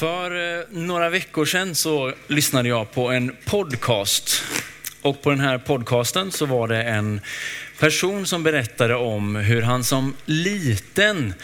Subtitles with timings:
[0.00, 4.42] För eh, några veckor sedan så lyssnade jag på en podcast.
[5.02, 7.20] Och på den här podcasten så var det en
[7.78, 11.34] person som berättade om hur han som liten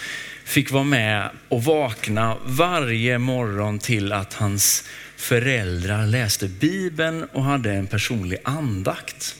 [0.44, 4.84] fick vara med och vakna varje morgon till att hans
[5.16, 9.36] föräldrar läste Bibeln och hade en personlig andakt.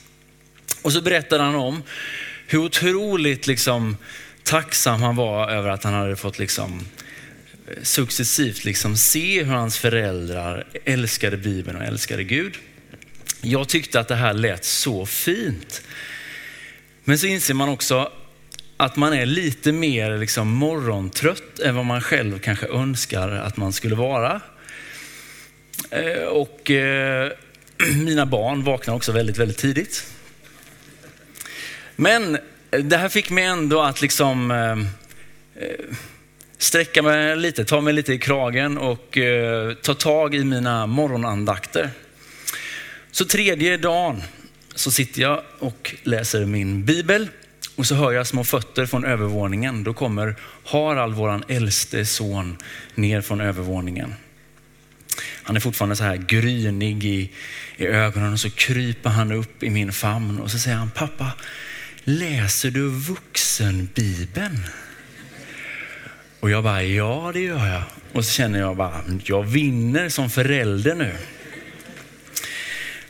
[0.83, 1.83] Och så berättade han om
[2.47, 3.97] hur otroligt liksom,
[4.43, 6.87] tacksam han var över att han hade fått liksom,
[7.83, 12.55] successivt liksom se hur hans föräldrar älskade Bibeln och älskade Gud.
[13.41, 15.83] Jag tyckte att det här lät så fint.
[17.05, 18.13] Men så inser man också
[18.77, 23.73] att man är lite mer liksom morgontrött än vad man själv kanske önskar att man
[23.73, 24.41] skulle vara.
[25.91, 27.33] Eh, och eh,
[28.05, 30.07] mina barn vaknar också väldigt, väldigt tidigt.
[31.97, 32.39] Men
[32.71, 34.79] det här fick mig ändå att liksom eh,
[35.65, 35.97] eh
[36.59, 41.91] sträcka mig lite, ta mig lite i kragen och eh, ta tag i mina morgonandakter.
[43.11, 44.23] Så tredje dagen
[44.75, 47.29] så sitter jag och läser min bibel
[47.77, 49.85] och så hör jag små fötter från övervåningen.
[49.85, 50.35] Då kommer
[50.65, 52.57] Harald, vår äldste son,
[52.95, 54.15] ner från övervåningen.
[55.43, 57.31] Han är fortfarande så här grynig i,
[57.77, 61.33] i ögonen och så kryper han upp i min famn och så säger han, pappa,
[62.05, 64.59] läser du vuxenbibeln?
[66.41, 67.83] Och jag bara, ja det gör jag.
[68.13, 71.13] Och så känner jag bara, jag vinner som förälder nu.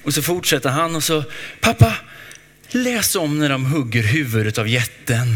[0.02, 1.24] Och så fortsätter han och så,
[1.60, 1.94] pappa,
[2.70, 5.26] läs om när de hugger huvudet av jätten.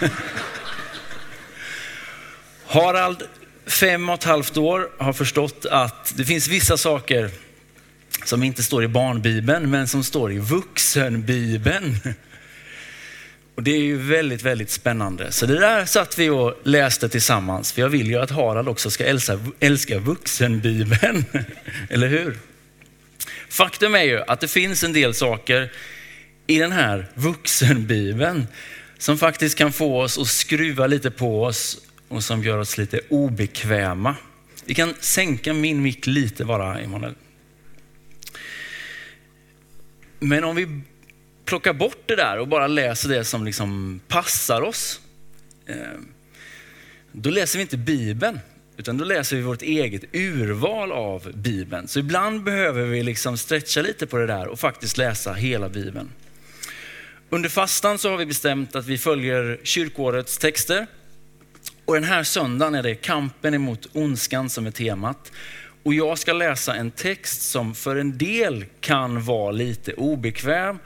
[2.66, 3.22] Harald,
[3.66, 7.30] fem och ett halvt år, har förstått att det finns vissa saker
[8.24, 11.96] som inte står i barnbibeln, men som står i vuxenbibeln.
[13.54, 15.32] Och det är ju väldigt, väldigt spännande.
[15.32, 17.72] Så det där satt vi och läste tillsammans.
[17.72, 21.24] För jag vill ju att Harald också ska älska, älska vuxenbibeln.
[21.90, 22.38] Eller hur?
[23.48, 25.72] Faktum är ju att det finns en del saker
[26.46, 28.46] i den här vuxenbibeln
[28.98, 31.78] som faktiskt kan få oss att skruva lite på oss
[32.08, 34.16] och som gör oss lite obekväma.
[34.64, 37.14] Vi kan sänka min mick lite bara, Emanuel.
[40.18, 40.80] Men om vi
[41.50, 45.00] plockar bort det där och bara läser det som liksom passar oss,
[45.66, 46.08] ehm,
[47.12, 48.40] då läser vi inte Bibeln,
[48.76, 51.88] utan då läser vi vårt eget urval av Bibeln.
[51.88, 56.08] Så ibland behöver vi liksom stretcha lite på det där och faktiskt läsa hela Bibeln.
[57.30, 60.86] Under fastan så har vi bestämt att vi följer kyrkårets texter.
[61.84, 65.32] Och den här söndagen är det kampen emot ondskan som är temat.
[65.82, 70.78] Och jag ska läsa en text som för en del kan vara lite obekväm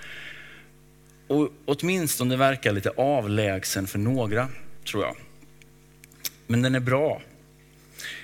[1.29, 4.49] och åtminstone verkar lite avlägsen för några,
[4.85, 5.17] tror jag.
[6.47, 7.23] Men den är bra.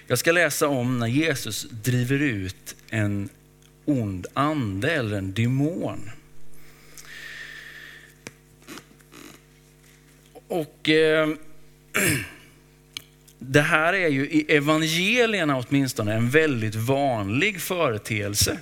[0.07, 3.29] Jag ska läsa om när Jesus driver ut en
[3.85, 6.11] ond ande eller en demon.
[10.49, 11.29] Och eh,
[13.43, 18.59] Det här är ju i evangelierna åtminstone en väldigt vanlig företeelse.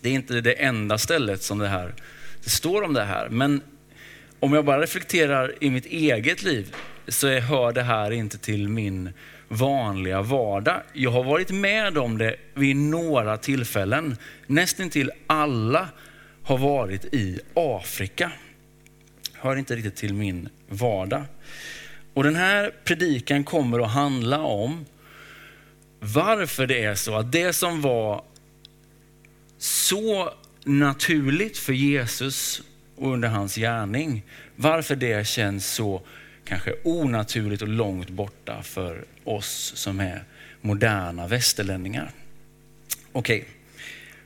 [0.00, 1.94] Det är inte det enda stället som det här
[2.48, 3.28] det står om det här.
[3.28, 3.60] Men
[4.40, 6.74] om jag bara reflekterar i mitt eget liv
[7.08, 9.10] så hör det här inte till min
[9.48, 10.82] vanliga vardag.
[10.92, 14.16] Jag har varit med om det vid några tillfällen.
[14.46, 15.88] Nästan till alla
[16.42, 18.32] har varit i Afrika.
[19.32, 21.24] Hör inte riktigt till min vardag.
[22.14, 24.84] Och den här predikan kommer att handla om
[26.00, 28.24] varför det är så att det som var
[29.58, 30.32] så
[30.68, 32.62] naturligt för Jesus
[32.96, 34.22] och under hans gärning,
[34.56, 36.02] varför det känns så
[36.44, 40.24] kanske onaturligt och långt borta för oss som är
[40.60, 42.10] moderna västerlänningar.
[43.12, 43.52] Okej, okay.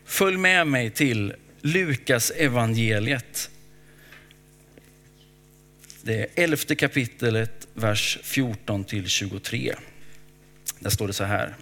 [0.05, 3.51] följ med mig till Lukas evangeliet.
[6.03, 9.75] Det är elfte kapitlet, vers 14 till 23.
[10.79, 11.55] Där står det så här.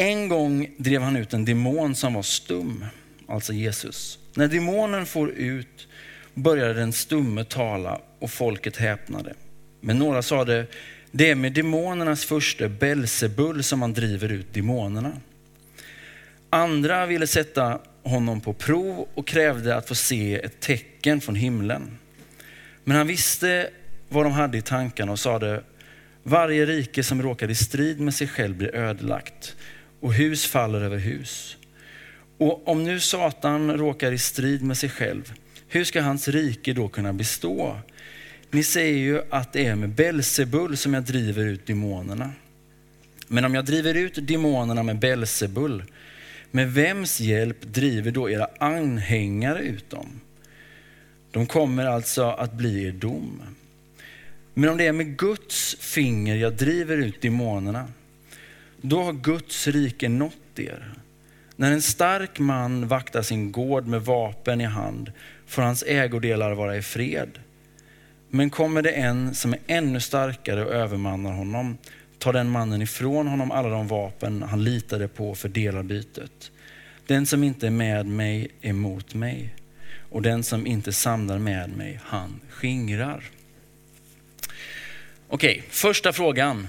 [0.00, 2.84] En gång drev han ut en demon som var stum,
[3.28, 4.18] alltså Jesus.
[4.34, 5.88] När demonen får ut
[6.34, 9.34] började den stumme tala och folket häpnade.
[9.80, 10.66] Men några sade,
[11.10, 15.12] det är med demonernas första Belsebull som man driver ut demonerna.
[16.50, 21.98] Andra ville sätta honom på prov och krävde att få se ett tecken från himlen.
[22.84, 23.70] Men han visste
[24.08, 25.62] vad de hade i tankarna och sade,
[26.22, 29.56] varje rike som råkar i strid med sig själv blir ödelagt
[30.00, 31.56] och hus faller över hus.
[32.38, 35.32] Och om nu Satan råkar i strid med sig själv,
[35.68, 37.76] hur ska hans rike då kunna bestå?
[38.50, 42.32] Ni säger ju att det är med Belsebul som jag driver ut demonerna.
[43.28, 45.84] Men om jag driver ut demonerna med Belsebul,
[46.50, 50.20] med vems hjälp driver då era anhängare ut dem?
[51.30, 53.42] De kommer alltså att bli er dom.
[54.54, 57.88] Men om det är med Guds finger jag driver ut demonerna,
[58.80, 60.94] då har Guds rike nått er.
[61.56, 65.12] När en stark man vaktar sin gård med vapen i hand
[65.46, 67.38] får hans ägodelar vara i fred.
[68.28, 71.78] Men kommer det en som är ännu starkare och övermannar honom,
[72.18, 76.50] tar den mannen ifrån honom alla de vapen han litade på för delarbytet.
[77.06, 79.54] Den som inte är med mig är mot mig
[80.10, 83.24] och den som inte samlar med mig, han skingrar.
[85.28, 86.68] Okej, första frågan.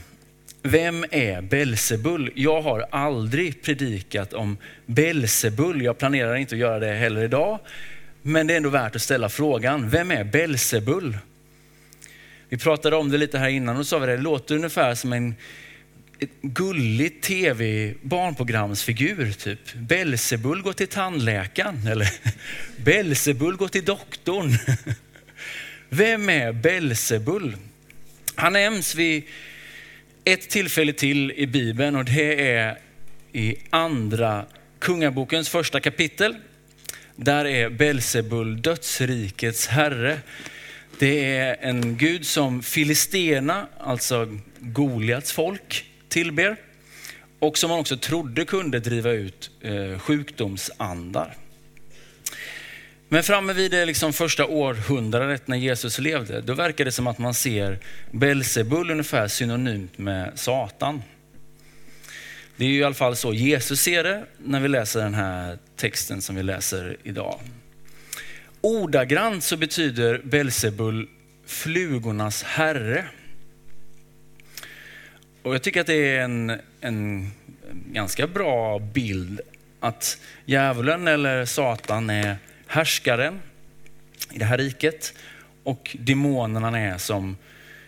[0.63, 2.31] Vem är Belsebul?
[2.35, 5.81] Jag har aldrig predikat om Belsebul.
[5.81, 7.59] Jag planerar inte att göra det heller idag.
[8.21, 9.89] Men det är ändå värt att ställa frågan.
[9.89, 11.17] Vem är Belsebul?
[12.49, 15.13] Vi pratade om det lite här innan och sa vi det, det låter ungefär som
[15.13, 15.35] en
[16.41, 19.31] gullig tv barnprogramsfigur.
[19.31, 19.73] Typ.
[19.73, 22.07] Belsebul går till tandläkaren eller
[22.83, 24.57] Belsebul går till doktorn.
[25.89, 27.57] Vem är Belsebul?
[28.35, 29.23] Han nämns vid
[30.33, 32.77] ett tillfälle till i Bibeln och det är
[33.31, 34.45] i andra
[34.79, 36.35] Kungabokens första kapitel.
[37.15, 40.19] Där är Belsebul dödsrikets herre.
[40.99, 46.55] Det är en gud som Filistena, alltså Goliats folk, tillber.
[47.39, 51.37] Och som man också trodde kunde driva ut eh, sjukdomsandar.
[53.13, 57.17] Men framme vid det liksom första århundradet när Jesus levde, då verkar det som att
[57.17, 57.79] man ser
[58.11, 61.03] Belsebul ungefär synonymt med Satan.
[62.55, 65.57] Det är ju i alla fall så Jesus ser det när vi läser den här
[65.75, 67.39] texten som vi läser idag.
[68.61, 71.07] Ordagrant så betyder Belsebul
[71.45, 73.05] flugornas herre.
[75.41, 77.31] Och jag tycker att det är en, en
[77.71, 79.41] ganska bra bild
[79.79, 82.37] att djävulen eller Satan är
[82.71, 83.39] härskaren
[84.33, 85.13] i det här riket
[85.63, 87.37] och demonerna är som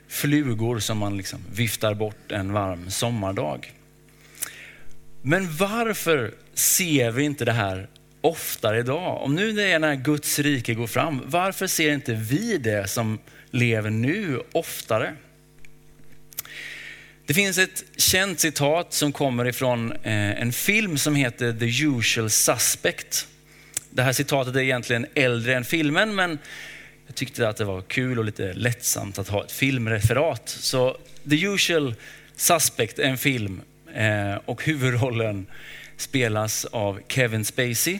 [0.07, 3.73] flugor som man liksom viftar bort en varm sommardag.
[5.21, 7.87] Men varför ser vi inte det här
[8.21, 9.21] oftare idag?
[9.23, 13.19] Om nu det är när Guds rike går fram, varför ser inte vi det som
[13.51, 15.15] lever nu oftare?
[17.25, 22.29] Det finns ett känt citat som kommer ifrån eh, en film som heter The usual
[22.29, 23.27] suspect.
[23.95, 26.39] Det här citatet är egentligen äldre än filmen, men
[27.07, 30.49] jag tyckte att det var kul och lite lättsamt att ha ett filmreferat.
[30.49, 30.97] Så
[31.29, 31.95] The usual
[32.35, 33.61] suspect är en film
[33.93, 35.45] eh, och huvudrollen
[35.97, 37.99] spelas av Kevin Spacey.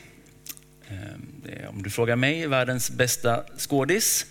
[0.90, 4.26] Eh, är, om du frågar mig, världens bästa skådis.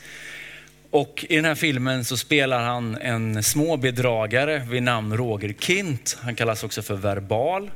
[0.91, 6.19] Och i den här filmen så spelar han en småbedragare vid namn Roger Kint.
[6.21, 7.71] Han kallas också för verbal.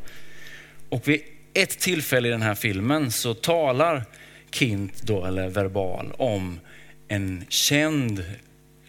[0.89, 1.21] Och vid
[1.57, 4.05] ett tillfälle i den här filmen så talar
[4.51, 6.61] Kint, då, eller verbal, om
[7.09, 8.25] en känd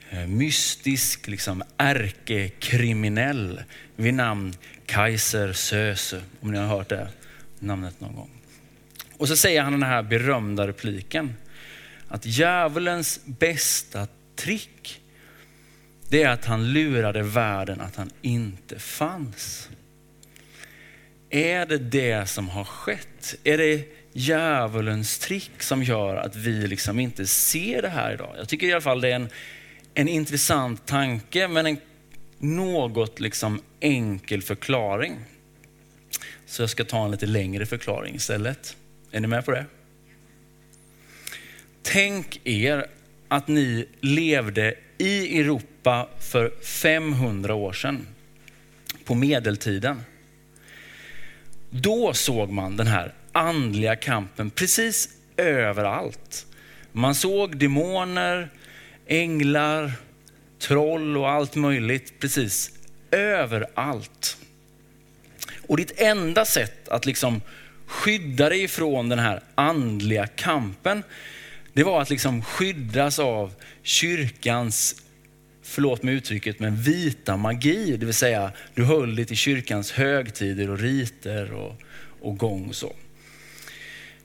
[0.10, 3.64] eh, mystisk liksom, ärkekriminell
[3.96, 4.54] vid namn
[4.86, 7.08] Kaiser Söze, om ni har hört det
[7.60, 8.30] namnet någon gång.
[9.18, 11.36] Och så säger han den här berömda repliken,
[12.08, 15.02] att djävulens bästa trick,
[16.10, 19.70] det är att han lurade världen att han inte fanns.
[21.30, 23.36] Är det det som har skett?
[23.44, 28.36] Är det djävulens trick som gör att vi liksom inte ser det här idag?
[28.38, 29.30] Jag tycker i alla fall det är en,
[29.94, 31.78] en intressant tanke, men en
[32.40, 35.16] något liksom enkel förklaring.
[36.46, 38.76] Så jag ska ta en lite längre förklaring istället.
[39.12, 39.66] Är ni med på det?
[41.82, 42.86] Tänk er
[43.28, 48.08] att ni levde i Europa för 500 år sedan,
[49.06, 50.02] på medeltiden.
[51.70, 56.46] Då såg man den här andliga kampen precis överallt.
[56.92, 58.50] Man såg demoner,
[59.08, 59.92] änglar,
[60.60, 62.72] troll och allt möjligt precis
[63.12, 64.38] överallt.
[65.68, 67.42] Och ditt enda sätt att liksom
[67.86, 71.04] skydda dig ifrån den här andliga kampen,
[71.74, 74.96] det var att liksom skyddas av kyrkans,
[75.68, 77.98] förlåt mig uttrycket, men vita magi.
[77.98, 81.82] Det vill säga, du höll dig till kyrkans högtider och riter och,
[82.22, 82.70] och gång.
[82.70, 82.96] Och så.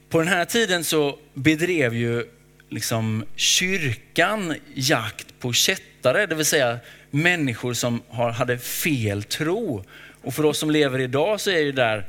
[0.08, 2.25] På den här tiden så bedrev ju
[2.68, 6.78] liksom kyrkan jakt på kättare, det vill säga
[7.11, 9.84] människor som har, hade fel tro.
[10.22, 12.06] Och för oss som lever idag så är det där,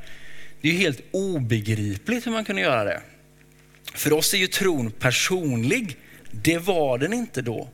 [0.60, 3.00] det är helt obegripligt hur man kunde göra det.
[3.94, 5.96] För oss är ju tron personlig.
[6.30, 7.68] Det var den inte då.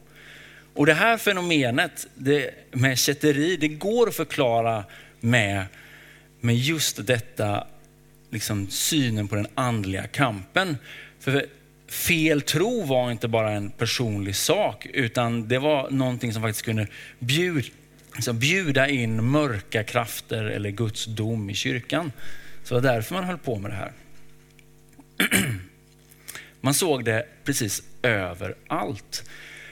[0.80, 4.84] Och det här fenomenet det, med kätteri, det går att förklara
[5.20, 5.64] med,
[6.40, 7.66] med just detta,
[8.30, 10.76] liksom synen på den andliga kampen.
[11.18, 11.46] För
[11.88, 16.86] fel tro var inte bara en personlig sak, utan det var någonting som faktiskt kunde
[17.18, 17.68] bjuda,
[18.14, 22.12] liksom bjuda in mörka krafter eller Guds dom i kyrkan.
[22.64, 23.92] Så det var därför man höll på med det här.
[26.60, 29.24] Man såg det precis överallt.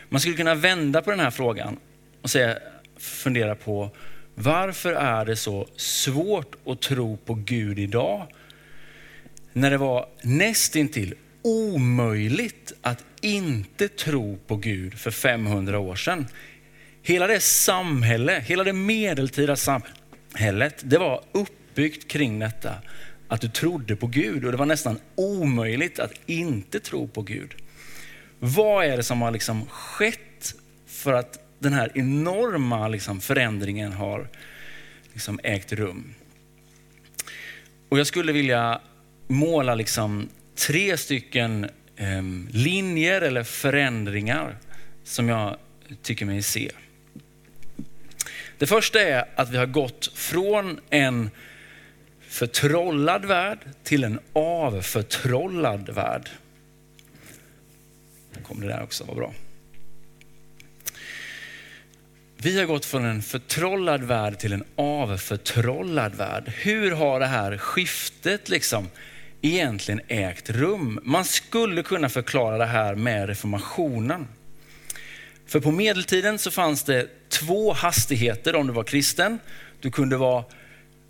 [0.09, 1.77] Man skulle kunna vända på den här frågan
[2.23, 2.59] och säga,
[2.97, 3.91] fundera på
[4.35, 8.27] varför är det så svårt att tro på Gud idag?
[9.53, 16.27] När det var nästintill omöjligt att inte tro på Gud för 500 år sedan.
[17.03, 22.75] Hela det samhälle, hela det medeltida samhället, det var uppbyggt kring detta
[23.29, 27.55] att du trodde på Gud och det var nästan omöjligt att inte tro på Gud.
[28.39, 30.55] Vad är det som har liksom skett
[30.87, 34.29] för att den här enorma liksom förändringen har
[35.13, 36.15] liksom ägt rum?
[37.89, 38.81] Och jag skulle vilja
[39.27, 41.65] måla liksom tre stycken
[41.97, 44.57] eh, linjer eller förändringar
[45.05, 45.57] som jag
[46.03, 46.71] tycker mig se.
[48.59, 51.31] Det första är att vi har gått från en
[52.21, 56.29] förtrollad värld till en avförtrollad värld
[58.43, 59.33] kom det där också, vad bra.
[62.37, 66.53] Vi har gått från en förtrollad värld till en avförtrollad värld.
[66.57, 68.89] Hur har det här skiftet liksom
[69.43, 71.01] egentligen ägt rum?
[71.03, 74.27] Man skulle kunna förklara det här med reformationen.
[75.47, 79.39] För på medeltiden så fanns det två hastigheter om du var kristen.
[79.81, 80.45] Du kunde vara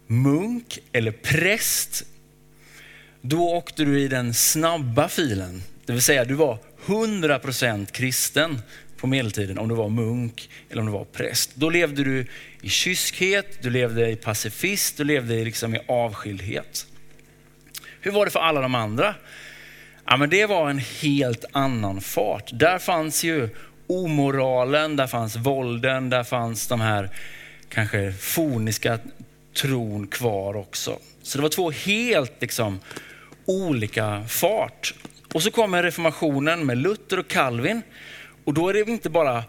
[0.06, 2.04] munk eller präst,
[3.20, 5.62] då åkte du i den snabba filen.
[5.86, 6.58] Det vill säga du var
[6.88, 8.62] 100% kristen
[8.96, 11.50] på medeltiden om du var munk eller om du var präst.
[11.54, 12.26] Då levde du
[12.62, 16.86] i kyskhet, du levde i pacifist, du levde liksom i avskildhet.
[18.00, 19.14] Hur var det för alla de andra?
[20.04, 22.50] Ja, men det var en helt annan fart.
[22.52, 23.48] Där fanns ju
[23.86, 27.10] omoralen, där fanns vålden, där fanns de här
[27.68, 28.98] kanske foniska
[29.56, 30.98] tron kvar också.
[31.22, 32.80] Så det var två helt liksom,
[33.44, 34.94] olika fart.
[35.32, 37.82] Och så kommer reformationen med Luther och Calvin.
[38.44, 39.44] Och då är det inte bara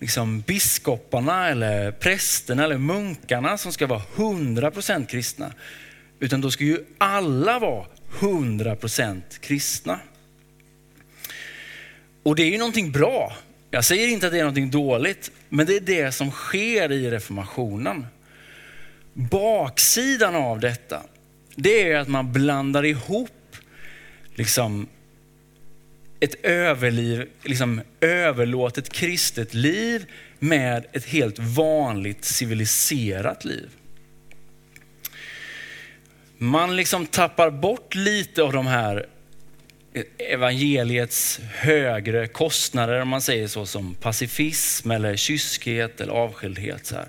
[0.00, 5.52] liksom, biskoparna, eller prästerna eller munkarna som ska vara 100% kristna.
[6.20, 7.86] Utan då ska ju alla vara
[8.18, 10.00] 100% kristna.
[12.22, 13.36] Och det är ju någonting bra.
[13.70, 17.10] Jag säger inte att det är någonting dåligt, men det är det som sker i
[17.10, 18.06] reformationen.
[19.12, 21.02] Baksidan av detta,
[21.54, 23.56] det är att man blandar ihop
[24.34, 24.88] liksom
[26.20, 30.06] ett överliv, liksom överlåtet kristet liv
[30.38, 33.68] med ett helt vanligt civiliserat liv.
[36.38, 39.06] Man liksom tappar bort lite av de här
[40.18, 46.86] evangeliets högre kostnader, om man säger så, som pacifism eller kyskhet eller avskildhet.
[46.86, 47.08] Så här.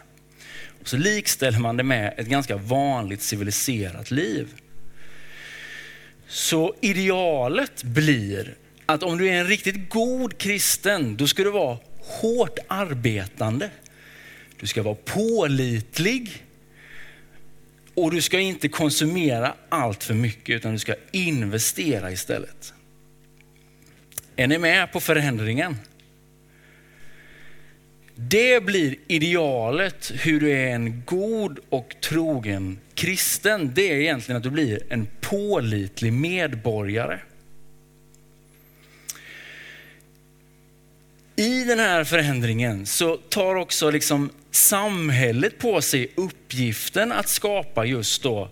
[0.82, 4.48] Och så likställer man det med ett ganska vanligt civiliserat liv.
[6.28, 8.56] Så idealet blir
[8.90, 13.70] att om du är en riktigt god kristen, då ska du vara hårt arbetande.
[14.60, 16.44] Du ska vara pålitlig
[17.94, 22.74] och du ska inte konsumera allt för mycket utan du ska investera istället.
[24.36, 25.78] Är ni med på förändringen?
[28.16, 33.72] Det blir idealet hur du är en god och trogen kristen.
[33.76, 37.20] Det är egentligen att du blir en pålitlig medborgare.
[41.40, 48.24] I den här förändringen så tar också liksom samhället på sig uppgiften att skapa just
[48.24, 48.50] då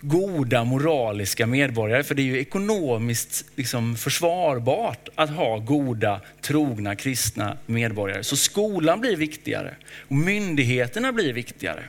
[0.00, 2.02] goda moraliska medborgare.
[2.02, 8.24] För det är ju ekonomiskt liksom försvarbart att ha goda, trogna, kristna medborgare.
[8.24, 9.74] Så skolan blir viktigare
[10.08, 11.84] och myndigheterna blir viktigare.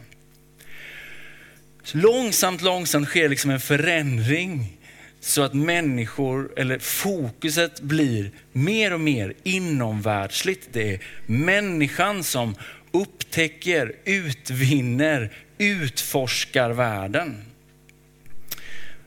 [1.83, 4.77] Så långsamt, långsamt sker liksom en förändring
[5.23, 10.67] så att människor, eller fokuset blir mer och mer inomvärldsligt.
[10.71, 12.55] Det är människan som
[12.91, 17.45] upptäcker, utvinner, utforskar världen.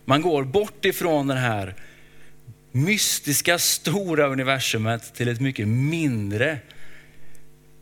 [0.05, 1.75] Man går bort ifrån det här
[2.73, 6.59] mystiska stora universumet till ett mycket mindre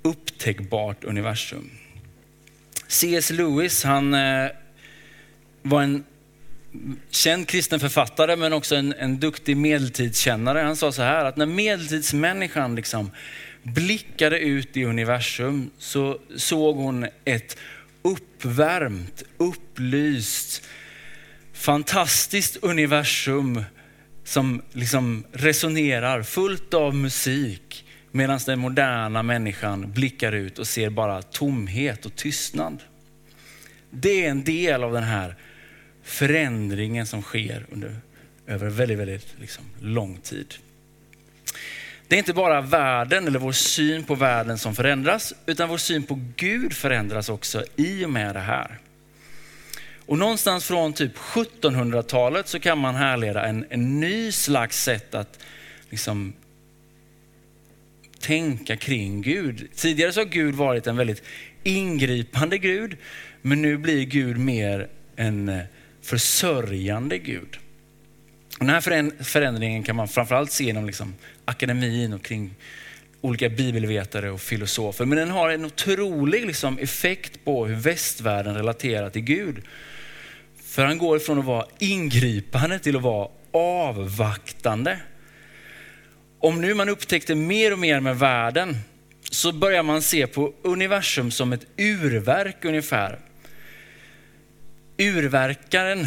[0.02, 1.70] upptäckbart universum.
[2.88, 3.30] C.S.
[3.30, 4.50] Lewis, han eh,
[5.62, 6.04] var en
[7.10, 10.58] känd kristen författare men också en, en duktig medeltidskännare.
[10.58, 13.10] Han sa så här att när medeltidsmänniskan liksom
[13.62, 17.56] blickade ut i universum så såg hon ett
[18.02, 20.62] uppvärmt, upplyst,
[21.52, 23.64] fantastiskt universum
[24.24, 31.22] som liksom resonerar fullt av musik medan den moderna människan blickar ut och ser bara
[31.22, 32.82] tomhet och tystnad.
[33.90, 35.36] Det är en del av den här
[36.02, 37.97] förändringen som sker under,
[38.47, 40.54] över väldigt, väldigt liksom, lång tid.
[42.09, 46.02] Det är inte bara världen eller vår syn på världen som förändras, utan vår syn
[46.02, 48.78] på Gud förändras också i och med det här.
[50.06, 55.38] Och någonstans från typ 1700-talet så kan man härleda en, en ny slags sätt att
[55.90, 56.32] liksom
[58.21, 59.68] tänka kring Gud.
[59.75, 61.23] Tidigare så har Gud varit en väldigt
[61.62, 62.97] ingripande Gud,
[63.42, 65.62] men nu blir Gud mer en eh,
[66.02, 67.59] försörjande Gud.
[68.59, 72.54] Den här förändringen kan man framförallt se inom liksom akademin och kring
[73.21, 75.04] olika bibelvetare och filosofer.
[75.04, 79.62] Men den har en otrolig liksom effekt på hur västvärlden relaterar till Gud.
[80.64, 84.99] För han går ifrån att vara ingripande till att vara avvaktande.
[86.38, 88.76] Om nu man upptäckte mer och mer med världen
[89.30, 93.18] så börjar man se på universum som ett urverk ungefär.
[95.09, 96.06] Urverkaren,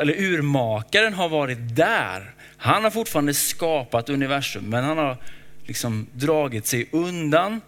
[0.00, 2.34] eller urmakaren har varit där.
[2.56, 5.16] Han har fortfarande skapat universum, men han har
[5.64, 7.60] liksom dragit sig undan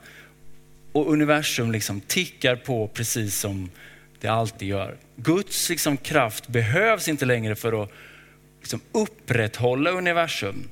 [0.93, 3.71] och universum liksom tickar på precis som
[4.21, 4.97] det alltid gör.
[5.17, 7.91] Guds liksom kraft behövs inte längre för att
[8.61, 10.69] liksom upprätthålla universum,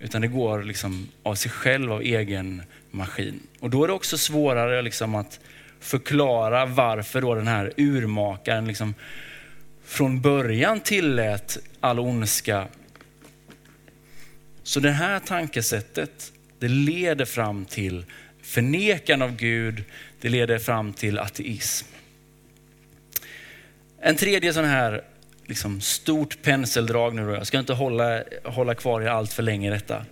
[0.00, 3.40] utan det går liksom av sig själv, av egen maskin.
[3.60, 5.40] Och då är det också svårare liksom att
[5.80, 8.94] förklara varför då den här urmakaren liksom
[9.84, 12.66] från början tillät all ondska.
[14.62, 18.04] Så det här tankesättet, det leder fram till
[18.42, 19.84] förnekan av Gud,
[20.20, 21.86] det leder fram till ateism.
[24.00, 25.04] En tredje sån här
[25.46, 27.34] liksom stort penseldrag nu då.
[27.34, 30.04] Jag ska inte hålla, hålla kvar er allt för länge i detta.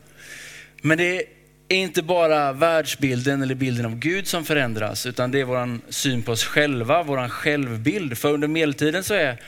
[0.83, 1.25] Men det
[1.69, 6.23] är inte bara världsbilden eller bilden av Gud som förändras, utan det är vår syn
[6.23, 8.19] på oss själva, vår självbild.
[8.19, 9.41] För under medeltiden så är,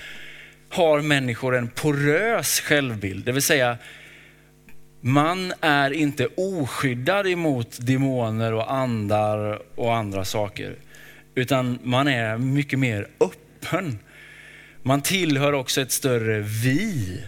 [0.68, 3.78] har människor en porös självbild, det vill säga
[5.02, 10.74] man är inte oskyddad emot demoner och andar och andra saker,
[11.34, 13.98] utan man är mycket mer öppen
[14.82, 17.22] man tillhör också ett större vi.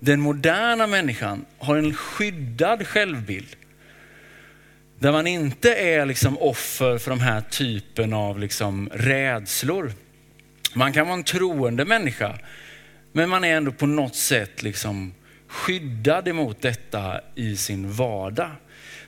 [0.00, 3.56] Den moderna människan har en skyddad självbild.
[5.00, 9.92] Där man inte är liksom offer för de här typen av liksom rädslor.
[10.74, 12.38] Man kan vara en troende människa,
[13.12, 15.14] men man är ändå på något sätt liksom
[15.46, 18.50] skyddad emot detta i sin vardag.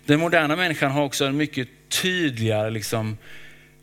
[0.06, 3.16] Den moderna människan har också en mycket tydligare liksom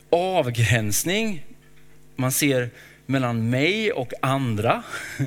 [0.10, 1.46] avgränsning.
[2.16, 2.70] Man ser
[3.06, 4.84] mellan mig och andra.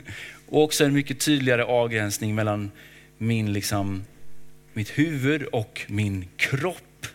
[0.49, 2.71] Och också en mycket tydligare avgränsning mellan
[3.19, 4.05] min, liksom,
[4.75, 7.07] mitt huvud och min kropp.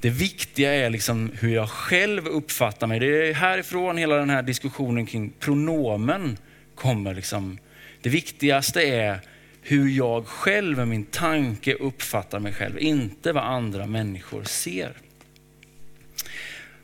[0.00, 3.00] Det viktiga är liksom hur jag själv uppfattar mig.
[3.00, 6.38] Det är härifrån hela den här diskussionen kring pronomen
[6.74, 7.14] kommer.
[7.14, 7.58] Liksom.
[8.02, 9.20] Det viktigaste är
[9.62, 14.92] hur jag själv med min tanke uppfattar mig själv, inte vad andra människor ser.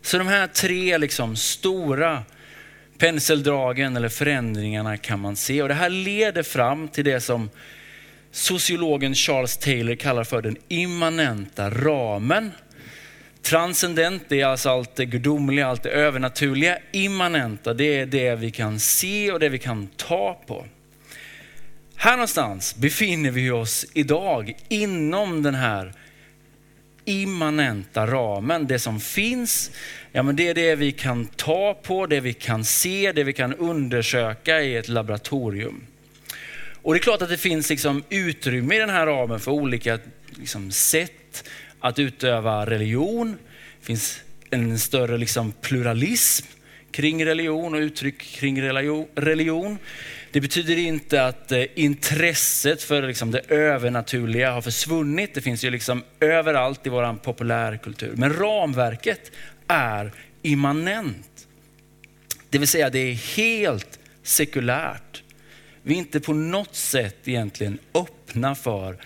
[0.02, 2.22] Så de här tre liksom stora
[2.98, 5.62] penseldragen eller förändringarna kan man se.
[5.62, 7.50] Och det här leder fram till det som
[8.32, 12.50] sociologen Charles Taylor kallar för den immanenta ramen.
[13.42, 16.78] Transcendent, det är alltså allt det gudomliga, allt det övernaturliga.
[16.92, 20.66] Immanenta, det är det vi kan se och det vi kan ta på.
[21.96, 25.92] Här någonstans befinner vi oss idag inom den här
[27.04, 28.66] immanenta ramen.
[28.66, 29.70] Det som finns,
[30.12, 33.32] ja men det är det vi kan ta på, det vi kan se, det vi
[33.32, 35.86] kan undersöka i ett laboratorium.
[36.82, 39.98] Och det är klart att det finns liksom utrymme i den här ramen för olika
[40.30, 41.48] liksom sätt
[41.80, 43.38] att utöva religion.
[43.80, 46.46] Det finns en större liksom pluralism
[46.90, 48.62] kring religion och uttryck kring
[49.14, 49.78] religion.
[50.30, 55.34] Det betyder inte att eh, intresset för liksom det övernaturliga har försvunnit.
[55.34, 58.12] Det finns ju liksom överallt i vår populärkultur.
[58.16, 59.32] Men ramverket
[59.68, 61.46] är immanent.
[62.50, 65.22] Det vill säga det är helt sekulärt.
[65.82, 68.96] Vi är inte på något sätt egentligen öppna för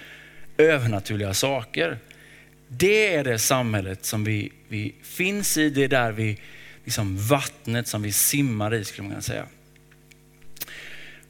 [0.59, 1.99] övernaturliga saker.
[2.69, 6.39] Det är det samhället som vi, vi finns i, det är där vi,
[6.85, 9.47] liksom vattnet som vi simmar i skulle man kunna säga.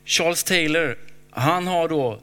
[0.04, 0.98] Charles Taylor,
[1.30, 2.20] han har då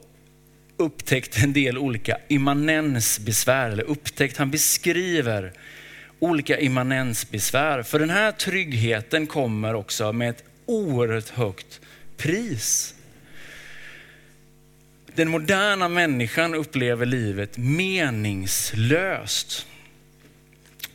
[0.76, 5.52] upptäckt en del olika immanensbesvär, eller upptäckt, han beskriver
[6.18, 7.82] olika immanensbesvär.
[7.82, 11.80] För den här tryggheten kommer också med ett oerhört högt
[12.16, 12.94] pris.
[15.16, 18.86] Den moderna människan upplever livet meningslöst.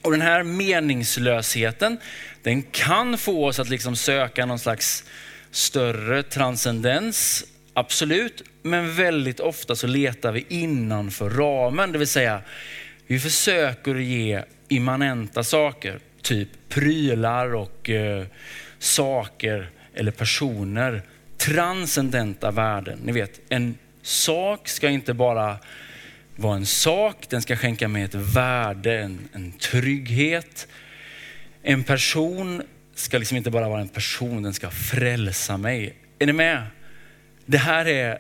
[0.02, 1.98] Och den här meningslösheten,
[2.44, 5.04] den kan få oss att liksom söka någon slags
[5.52, 8.44] större transcendens, absolut.
[8.62, 12.42] Men väldigt ofta så letar vi innanför ramen, det vill säga
[13.08, 18.26] vi försöker ge immanenta saker, typ prylar och eh,
[18.80, 21.02] saker eller personer,
[21.38, 23.00] transcendenta värden.
[23.04, 25.58] Ni vet, en sak ska inte bara
[26.36, 30.68] vara en sak, den ska skänka mig ett värde, en, en trygghet.
[31.64, 32.62] En person
[32.96, 35.94] ska liksom inte bara vara en person, den ska frälsa mig.
[36.20, 36.64] Är ni med?
[37.46, 38.20] Det här är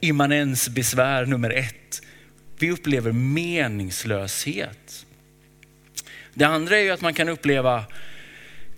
[0.00, 2.02] immanensbesvär nummer ett.
[2.58, 5.06] Vi upplever meningslöshet.
[6.34, 7.84] Det andra är ju att man kan uppleva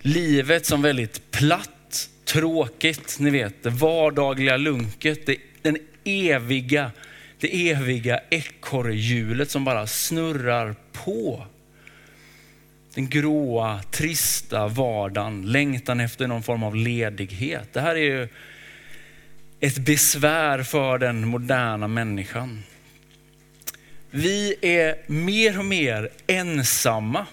[0.01, 5.77] livet som väldigt platt, tråkigt, ni vet det vardagliga lunket, det, den
[6.07, 6.91] eviga,
[7.39, 11.45] det eviga ekorrhjulet som bara snurrar på.
[12.93, 17.73] Den gråa, trista vardagen, längtan efter någon form av ledighet.
[17.73, 18.27] Det här är ju
[19.59, 22.63] ett besvär för den moderna människan.
[24.11, 27.25] Vi är mer och mer ensamma.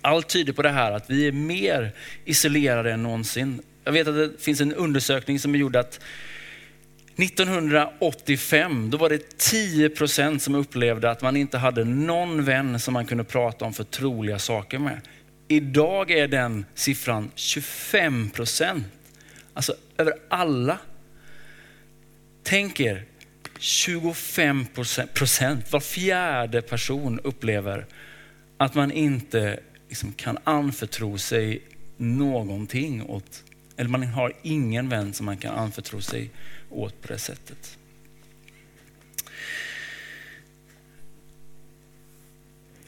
[0.00, 1.92] Allt tyder på det här att vi är mer
[2.24, 3.62] isolerade än någonsin.
[3.84, 6.00] Jag vet att det finns en undersökning som är gjord att
[7.18, 12.94] 1985, då var det 10 procent som upplevde att man inte hade någon vän som
[12.94, 15.00] man kunde prata om förtroliga saker med.
[15.48, 18.84] Idag är den siffran 25 procent.
[19.54, 20.78] Alltså över alla.
[22.42, 23.04] Tänk er,
[23.58, 24.66] 25
[25.14, 27.86] procent, var fjärde person upplever
[28.56, 31.62] att man inte liksom kan anförtro sig
[31.96, 33.44] någonting åt,
[33.76, 36.30] eller man har ingen vän som man kan anförtro sig
[36.70, 37.78] åt på det sättet.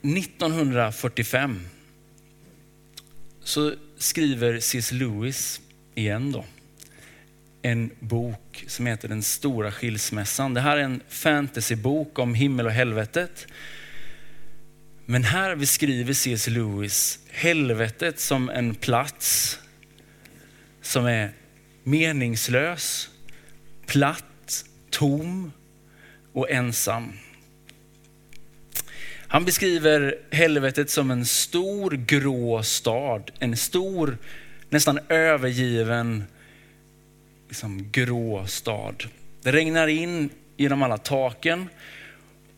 [0.03, 1.61] –1945
[3.41, 4.93] så skriver C.S.
[4.93, 5.61] Lewis
[5.95, 6.45] igen då
[7.62, 10.55] en bok som heter Den stora skilsmässan.
[10.55, 13.47] Det här är en fantasybok om himmel och helvetet.
[15.05, 16.47] Men här beskriver C.S.
[16.47, 19.59] Lewis helvetet som en plats
[20.83, 21.33] som är
[21.83, 23.11] meningslös,
[23.88, 25.53] platt, tom
[26.33, 27.12] och ensam.
[29.29, 34.18] Han beskriver helvetet som en stor grå stad, en stor,
[34.68, 36.24] nästan övergiven
[37.48, 39.05] liksom, grå stad.
[39.42, 41.68] Det regnar in genom alla taken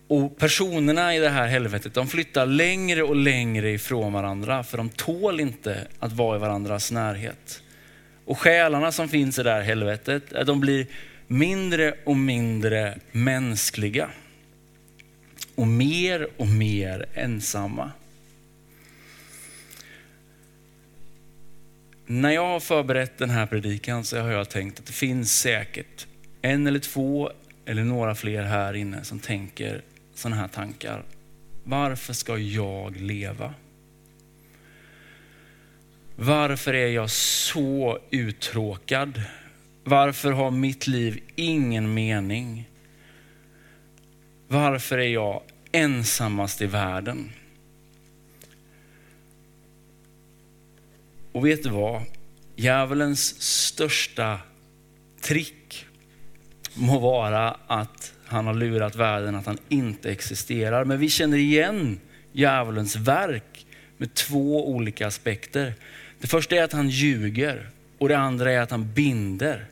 [0.09, 4.89] och personerna i det här helvetet, de flyttar längre och längre ifrån varandra för de
[4.89, 7.63] tål inte att vara i varandras närhet.
[8.25, 10.87] Och själarna som finns i det här helvetet, de blir
[11.33, 14.11] mindre och mindre mänskliga.
[15.55, 17.91] Och mer och mer ensamma.
[22.07, 26.07] När jag har förberett den här predikan så har jag tänkt att det finns säkert
[26.43, 27.31] en eller två
[27.65, 29.83] eller några fler här inne som tänker
[30.15, 31.05] sådana här tankar.
[31.65, 33.55] Varför ska jag leva?
[36.17, 39.23] Varför är jag så uttråkad?
[39.91, 42.69] Varför har mitt liv ingen mening?
[44.49, 47.31] Varför är jag ensammast i världen?
[51.33, 52.03] Och vet du vad?
[52.57, 54.39] Djävulens största
[55.21, 55.87] trick
[56.75, 60.85] må vara att han har lurat världen att han inte existerar.
[60.85, 62.01] Men vi känner igen
[62.33, 65.75] djävulens verk med två olika aspekter.
[66.21, 69.67] Det första är att han ljuger och det andra är att han binder.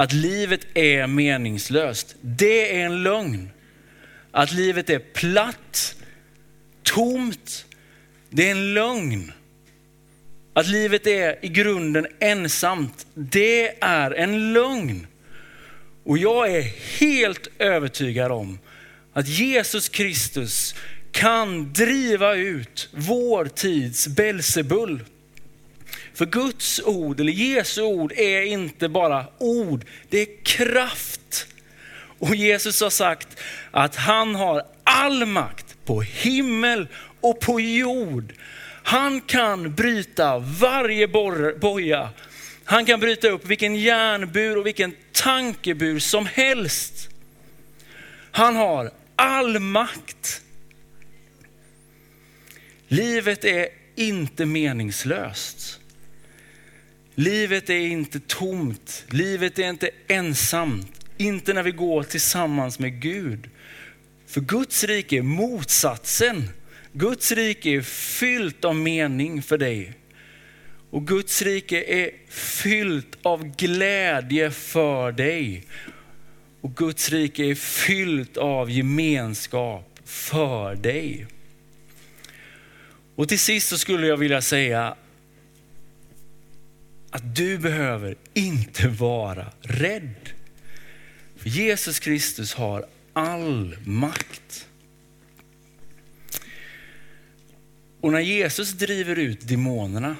[0.00, 3.50] Att livet är meningslöst, det är en lögn.
[4.30, 5.96] Att livet är platt,
[6.82, 7.66] tomt,
[8.30, 9.32] det är en lögn.
[10.52, 15.06] Att livet är i grunden ensamt, det är en lögn.
[16.04, 16.62] Och jag är
[16.98, 18.58] helt övertygad om
[19.12, 20.74] att Jesus Kristus
[21.12, 25.04] kan driva ut vår tids Belzebul.
[26.18, 31.46] För Guds ord, eller Jesu ord, är inte bara ord, det är kraft.
[32.18, 33.28] Och Jesus har sagt
[33.70, 36.88] att han har all makt på himmel
[37.20, 38.32] och på jord.
[38.82, 41.08] Han kan bryta varje
[41.60, 42.10] boja.
[42.64, 47.08] Han kan bryta upp vilken järnbur och vilken tankebur som helst.
[48.30, 50.42] Han har all makt.
[52.88, 55.78] Livet är inte meningslöst.
[57.18, 59.04] Livet är inte tomt.
[59.10, 61.06] Livet är inte ensamt.
[61.16, 63.50] Inte när vi går tillsammans med Gud.
[64.26, 66.50] För Guds rike är motsatsen.
[66.92, 69.92] Guds rike är fyllt av mening för dig.
[70.90, 75.64] Och Guds rike är fyllt av glädje för dig.
[76.60, 81.26] Och Guds rike är fyllt av gemenskap för dig.
[83.14, 84.96] Och till sist så skulle jag vilja säga
[87.18, 90.30] att du behöver inte vara rädd.
[91.36, 94.66] För Jesus Kristus har all makt.
[98.00, 100.16] Och när Jesus driver ut demonerna,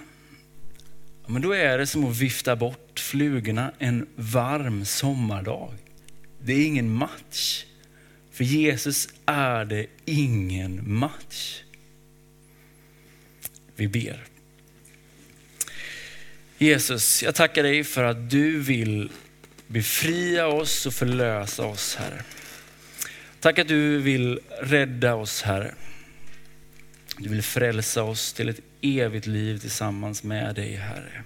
[1.27, 5.75] men då är det som att vifta bort flugorna en varm sommardag.
[6.43, 7.65] Det är ingen match.
[8.31, 11.63] För Jesus är det ingen match.
[13.77, 14.38] Vi ber.
[16.59, 19.11] Jesus, jag tackar dig för att du vill
[19.67, 22.23] befria oss och förlösa oss, Herre.
[23.41, 25.75] Tack att du vill rädda oss, Herre.
[27.19, 31.23] Du vill frälsa oss till ett evigt liv tillsammans med dig, Herre.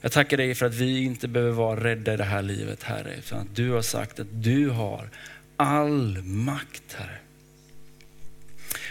[0.00, 3.14] Jag tackar dig för att vi inte behöver vara rädda i det här livet, Herre,
[3.18, 5.10] utan att du har sagt att du har
[5.56, 7.18] all makt, Herre.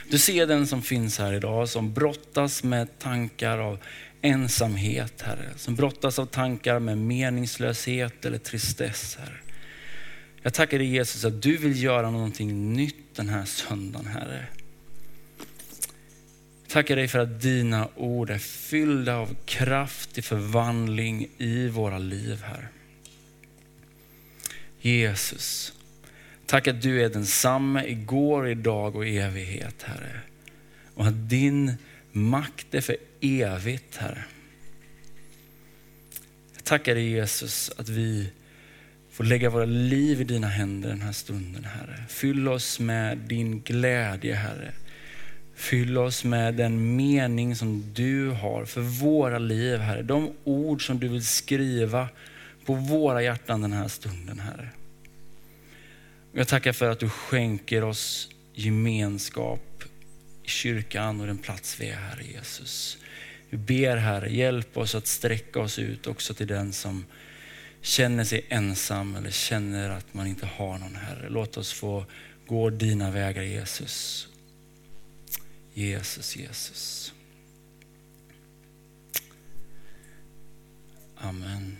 [0.09, 3.79] Du ser den som finns här idag som brottas med tankar av
[4.21, 5.49] ensamhet, Herre.
[5.55, 9.37] Som brottas av tankar med meningslöshet eller tristess, Herre.
[10.41, 14.45] Jag tackar dig Jesus att du vill göra någonting nytt den här söndagen, Herre.
[16.61, 21.97] Jag Tackar dig för att dina ord är fyllda av kraft till förvandling i våra
[21.97, 22.67] liv, Herre.
[24.81, 25.73] Jesus,
[26.45, 30.19] tack att du är densamme igår, idag och i evighet, Herre.
[30.93, 31.77] Och att din
[32.11, 34.23] makt är för evigt, Herre.
[36.55, 38.31] Jag tackar dig Jesus att vi
[39.11, 42.03] får lägga våra liv i dina händer den här stunden, Herre.
[42.09, 44.71] Fyll oss med din glädje, Herre.
[45.55, 50.01] Fyll oss med den mening som du har för våra liv, Herre.
[50.01, 52.07] De ord som du vill skriva
[52.65, 54.69] på våra hjärtan den här stunden, Herre.
[56.31, 59.83] Jag tackar för att du skänker oss gemenskap
[60.49, 62.97] kyrkan och den plats vi är, Herre Jesus.
[63.49, 67.05] Vi ber Herre, hjälp oss att sträcka oss ut också till den som
[67.81, 71.29] känner sig ensam eller känner att man inte har någon Herre.
[71.29, 72.05] Låt oss få
[72.47, 74.27] gå dina vägar Jesus.
[75.73, 77.13] Jesus, Jesus.
[81.15, 81.77] Amen.